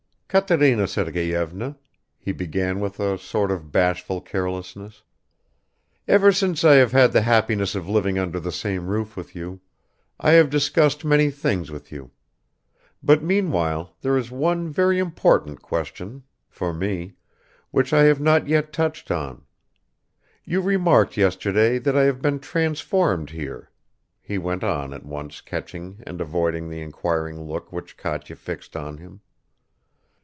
[0.33, 1.75] "Katerina Sergeyevna,"
[2.17, 5.03] he began with a sort of bashful carelessness,
[6.07, 9.59] "ever since I have had the happiness of living under the same roof with you,
[10.21, 12.11] I have discussed many things with you,
[13.03, 17.15] but meanwhile there is one very important question for me
[17.71, 19.43] which I have not yet touched on.
[20.45, 23.69] You remarked yesterday that I have been transformed here,"
[24.21, 28.97] he went on, at once catching and avoiding the inquiring look which Katya fixed on
[28.97, 29.19] him.